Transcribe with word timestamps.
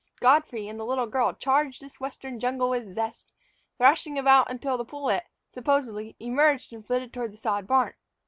Godfrey 0.19 0.67
and 0.67 0.79
the 0.79 0.83
little 0.83 1.05
girl 1.05 1.31
charged 1.33 1.79
this 1.79 1.99
western 1.99 2.39
jungle 2.39 2.71
with 2.71 2.91
zest, 2.91 3.31
thrashing 3.77 4.17
about 4.17 4.49
until 4.49 4.75
the 4.75 4.83
pullet 4.83 5.25
supposedly 5.51 6.15
emerged 6.19 6.73
and 6.73 6.83
flitted 6.83 7.13
toward 7.13 7.33
the 7.33 7.37
sod 7.37 7.67
barn. 7.67 7.93